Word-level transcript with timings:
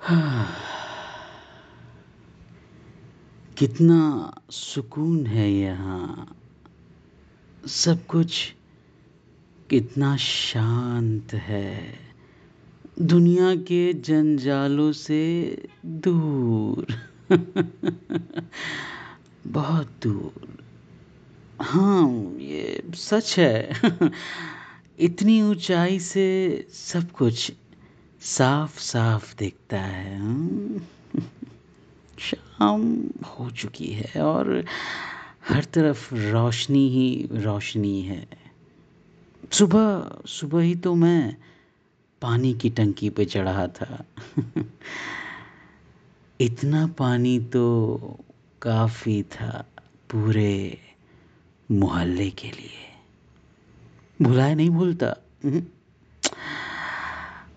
कितना 3.58 4.32
सुकून 4.50 5.26
है 5.26 5.52
यहाँ। 5.52 6.36
सब 7.66 8.06
कुछ 8.06 8.54
कितना 9.70 10.16
शांत 10.16 11.34
है। 11.34 11.98
दुनिया 13.02 13.54
के 13.56 13.92
जंजालों 13.92 14.92
से 14.92 15.22
दूर। 15.86 16.86
बहुत 19.46 19.92
दूर। 20.02 20.64
हाँ 21.62 22.34
ये 22.38 22.82
सच 22.94 23.38
है। 23.38 23.80
इतनी 24.98 25.42
ऊंचाई 25.42 25.98
से 25.98 26.66
सब 26.72 27.10
कुछ 27.10 27.52
साफ़ 28.22 28.78
साफ़ 28.78 29.36
दिखता 29.36 29.80
है? 29.80 30.20
शाम 32.18 33.04
हो 33.26 33.50
चुकी 33.50 33.86
है 33.86 34.22
और 34.22 34.64
हर 35.48 35.64
तरफ़ 35.64 36.14
रोशनी 36.14 36.88
ही 36.88 37.28
रोशनी 37.32 38.02
है 38.02 38.26
सुबह 39.52 40.10
सुबह 40.26 40.60
ही 40.60 40.74
तो 40.74 40.94
मैं 40.94 41.36
पानी 42.22 42.54
की 42.54 42.70
टंकी 42.70 43.10
पे 43.10 43.24
चढ़ा 43.24 43.68
था 43.68 44.04
इतना 46.40 46.86
पानी 46.86 47.38
तो 47.38 47.64
काफ़ी 48.62 49.22
था 49.22 49.66
पूरे 50.10 50.78
मोहल्ले 51.70 52.30
के 52.30 52.48
लिए 52.48 52.88
भुलाए 54.22 54.54
नहीं 54.54 54.70
भूलता। 54.70 55.16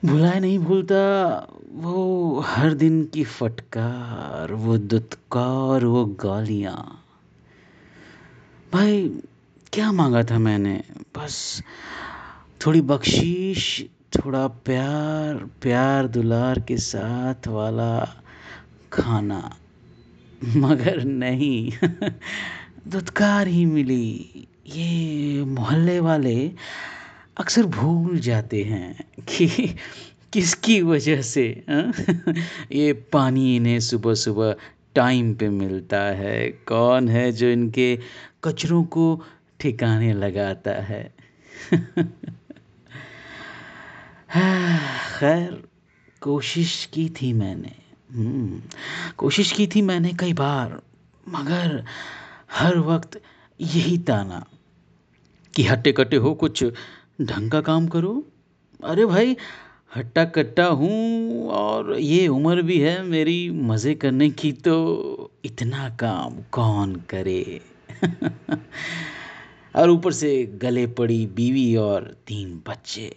भुलाए 0.05 0.39
नहीं 0.39 0.59
भूलता, 0.59 1.47
वो 1.71 2.39
हर 2.39 2.73
दिन 2.73 3.05
की 3.05 3.23
फटकार, 3.23 4.53
वो 4.53 4.77
दुत्कार, 4.77 5.85
वो 5.85 6.05
गालियाँ। 6.05 7.05
भाई, 8.73 9.09
क्या 9.73 9.91
मांगा 9.91 10.23
था 10.23 10.39
मैंने? 10.39 10.83
बस 11.17 11.63
थोड़ी 12.65 12.81
बख्शीश, 12.81 13.85
थोड़ा 14.15 14.47
प्यार 14.47 15.49
प्यार 15.61 16.07
दुलार 16.07 16.59
के 16.59 16.77
साथ 16.77 17.47
वाला 17.47 18.23
खाना। 18.93 19.55
मगर 20.55 21.03
नहीं, 21.03 21.71
दुत्कार 22.87 23.47
ही 23.47 23.65
मिली। 23.65 24.29
ये 24.67 25.43
मोहल्ले 25.45 25.99
वाले 25.99 26.51
अक्सर 27.37 27.63
भूल 27.63 28.19
जाते 28.19 28.63
हैं 28.63 29.05
कि 29.19 29.75
किसकी 30.33 30.81
वजह 30.81 31.21
से 31.21 31.63
हाँ? 31.69 31.93
ये 32.71 32.93
पानी 32.93 33.55
इन्हें 33.55 33.79
सुबह 33.79 34.13
सुबह 34.13 34.55
टाइम 34.95 35.35
पे 35.35 35.49
मिलता 35.49 36.01
है। 36.01 36.49
कौन 36.49 37.09
है 37.09 37.31
जो 37.31 37.47
इनके 37.47 37.99
कचरों 38.43 38.83
को 38.83 39.23
ठिकाने 39.59 40.13
लगाता 40.13 40.71
है? 40.71 41.15
खैर 45.19 45.63
कोशिश 46.21 46.89
की 46.93 47.09
थी 47.09 47.33
मैंने। 47.33 47.75
हम्म, 48.11 48.61
कोशिश 49.17 49.51
की 49.51 49.67
थी 49.67 49.81
मैंने 49.81 50.13
कई 50.13 50.33
बार 50.33 50.81
मगर 51.29 51.85
हर 52.51 52.77
वक्त 52.77 53.21
यही 53.61 53.97
ताना 53.97 54.45
कि 55.55 55.63
हट्टे 55.63 55.91
कट्टे 55.91 56.15
हो 56.15 56.33
कुछ 56.33 56.63
ढंग 57.23 57.51
का 57.51 57.61
काम 57.61 57.87
करो। 57.87 58.23
अरे 58.83 59.05
भाई 59.05 59.37
हट्टा 59.95 60.25
कट्टा 60.25 60.65
हूँ 60.65 61.47
और 61.47 61.99
ये 61.99 62.27
उम्र 62.27 62.61
भी 62.61 62.79
है 62.79 63.03
मेरी, 63.03 63.49
मज़े 63.49 63.95
करने 63.95 64.29
की 64.29 64.51
तो 64.51 65.31
इतना 65.45 65.89
काम 65.89 66.35
कौन 66.51 66.95
करे? 66.95 67.61
और 69.75 69.89
ऊपर 69.89 70.11
से 70.11 70.59
गले 70.61 70.87
पड़ी 70.87 71.27
बीवी 71.27 71.75
और 71.75 72.17
तीन 72.27 72.61
बच्चे। 72.67 73.15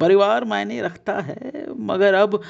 परिवार 0.00 0.44
मायने 0.44 0.82
रखता 0.82 1.20
है, 1.20 1.66
मगर 1.78 2.14
अब 2.14 2.42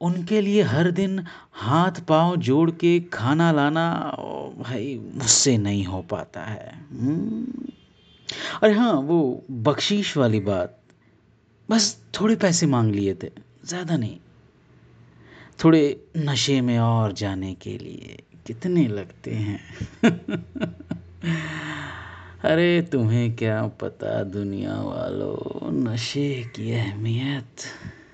उनके 0.00 0.40
लिए 0.40 0.62
हर 0.62 0.90
दिन 0.90 1.24
हाथ 1.52 1.92
पाँव 2.08 2.36
जोड़ 2.36 2.70
के 2.70 3.00
खाना 3.00 3.52
लाना 3.52 4.16
भाई, 4.58 5.00
मुझसे 5.14 5.58
नहीं 5.58 5.84
हो 5.84 6.02
पाता 6.02 6.40
है। 6.40 6.78
अरे 8.62 8.72
हाँ 8.72 8.92
वो 8.92 9.44
बख्शीश 9.50 10.16
वाली 10.16 10.40
बात। 10.40 10.78
बस 11.70 12.02
थोड़े 12.20 12.36
पैसे 12.36 12.66
मांग 12.66 12.94
लिए 12.94 13.14
थे, 13.14 13.30
ज़्यादा 13.64 13.96
नहीं। 13.96 14.18
थोड़े 15.64 16.04
नशे 16.16 16.60
में 16.60 16.78
और 16.78 17.12
जाने 17.12 17.54
के 17.54 17.78
लिए 17.78 18.22
कितने 18.46 18.88
लगते 18.88 19.30
हैं। 19.30 19.60
अरे 22.44 22.82
तुम्हें 22.82 23.36
क्या 23.36 23.66
पता, 23.66 24.22
दुनिया 24.22 24.74
वालों, 24.74 25.72
नशे 25.72 26.52
की 26.56 26.72
अहमियत। 26.72 27.64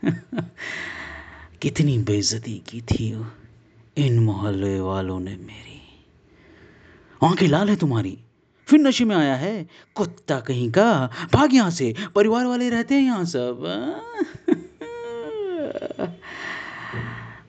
कितनी 1.62 1.98
बेइज्जती 1.98 2.62
की 2.68 2.80
थी 2.80 3.26
इन 3.96 4.18
मोहल्ले 4.18 4.80
वालों 4.80 5.20
ने 5.20 5.36
मेरी। 5.36 5.80
आँखें 7.24 7.48
लाल 7.48 7.70
है 7.70 7.76
तुम्हारी। 7.76 8.18
फिर 8.68 8.80
नशे 8.80 9.04
में 9.04 9.16
आया 9.16 9.36
है। 9.36 9.68
कुत्ता 9.94 10.40
कहीं 10.40 10.72
का? 10.72 11.10
भाग 11.32 11.54
यहाँ 11.54 11.70
से। 11.70 11.94
परिवार 12.14 12.46
वाले 12.46 12.70
रहते 12.70 12.94
हैं 12.94 13.02
यहाँ 13.02 13.24
सब। 13.24 13.64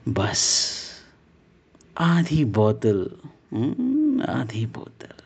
बस। 0.08 0.70
आधी 1.98 2.44
बोतल। 2.44 3.10
हम्म, 3.52 4.22
आधी 4.22 4.66
बोतल। 4.66 5.22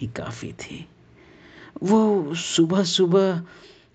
ही 0.00 0.08
काफ़ी 0.08 0.52
थी। 0.52 0.88
वो 1.82 2.34
सुबह 2.34 2.84
सुबह 2.84 3.42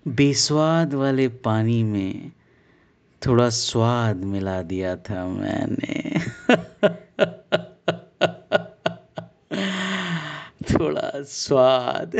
बेस्वाद 0.08 0.94
वाले 0.94 1.28
पानी 1.28 1.82
में 1.82 2.32
थोड़ा 3.26 3.48
स्वाद 3.48 4.16
मिला 4.16 4.62
दिया 4.62 4.96
था 4.96 5.28
मैंने 5.28 6.20
थोड़ा 10.62 11.09
स्वाद। 11.24 12.16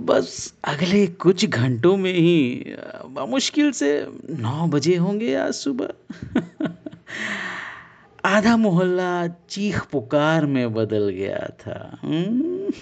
बस 0.00 0.54
अगले 0.64 1.06
कुछ 1.06 1.46
घंटों 1.46 1.96
में 1.96 2.12
ही 2.12 2.64
मुश्किल 3.18 3.72
से 3.72 4.06
नौ 4.30 4.66
बजे 4.66 4.96
होंगे 4.96 5.34
आज 5.34 5.52
सुबह। 5.52 5.88
आधा 8.24 8.56
मोहल्ला 8.56 9.26
चीख 9.26 9.86
पुकार 9.86 10.46
में 10.46 10.74
बदल 10.74 11.08
गया 11.08 11.48
था। 11.60 11.98
हम्म। 12.02 12.72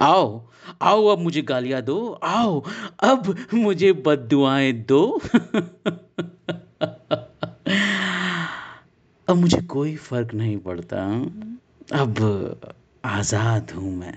आओ 0.00 0.42
आओ 0.82 1.06
अब 1.06 1.18
मुझे 1.18 1.42
गालियाँ 1.42 1.82
दो, 1.82 2.20
आओ, 2.24 2.64
अब 3.00 3.36
मुझे 3.54 3.92
बददुआएँ 3.92 4.72
दो। 4.72 5.20
अब 9.28 9.36
मुझे 9.36 9.60
कोई 9.60 9.94
फ़र्क 9.96 10.34
नहीं 10.34 10.56
पड़ता। 10.56 11.04
अब 11.92 12.74
आज़ाद 13.04 13.70
हूँ 13.70 13.96
मैं। 13.96 14.14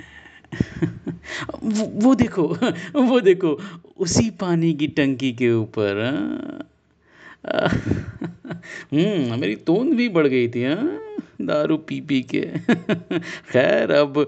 वो, 1.64 1.86
वो 1.86 2.16
देखो 2.16 2.44
वो 2.96 3.20
देखो 3.22 3.58
उसी 3.98 4.30
पानी 4.30 4.74
की 4.74 4.88
टंकी 4.88 5.32
के 5.34 5.52
ऊपर 5.52 6.02
हम्म 8.94 9.40
मेरी 9.40 9.56
तोंद 9.56 9.94
भी 9.94 10.10
बढ़ 10.10 10.28
गई 10.28 10.48
थी 10.48 10.64
हाँ 10.64 11.00
दारू 11.42 11.78
पी 11.78 12.00
पी 12.02 12.22
के। 12.22 12.42
खैर 13.52 13.92
अब 13.92 14.28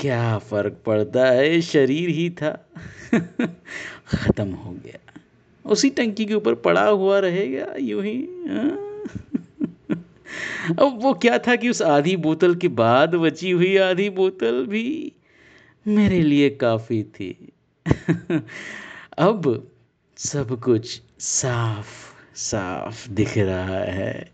क्या 0.00 0.38
फ़र्क 0.38 0.82
पड़ता 0.86 1.26
है? 1.26 1.60
शरीर 1.60 2.08
ही 2.08 2.30
था। 2.30 2.50
ख़त्म 3.14 4.48
हो 4.54 4.72
गया। 4.72 5.20
उसी 5.64 5.90
टंकी 5.90 6.24
के 6.24 6.34
ऊपर 6.34 6.54
पड़ा 6.54 6.86
हुआ 6.88 7.18
रहेगा 7.18 7.74
यूँ 7.78 8.02
ही 8.04 8.18
हाँ। 8.48 8.78
अब 10.70 10.98
वो 11.02 11.14
क्या 11.14 11.38
था 11.38 11.56
कि 11.56 11.68
उस 11.68 11.82
आधी 11.82 12.16
बोतल 12.16 12.54
के 12.54 12.68
बाद 12.68 13.14
बची 13.14 13.50
हुई 13.50 13.76
आधी 13.76 14.10
बोतल 14.10 14.66
भी 14.66 15.12
मेरे 15.88 16.20
लिए 16.20 16.50
काफ़ी 16.50 17.02
थी। 17.02 17.52
अब 19.18 19.70
सब 20.16 20.60
कुछ 20.60 21.02
साफ़ 21.18 22.08
साफ़ 22.36 23.10
दिख 23.10 23.38
रहा 23.38 23.78
है। 23.78 24.32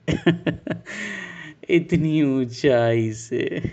इतनी 1.70 2.22
ऊंचाई 2.22 3.12
से। 3.12 3.72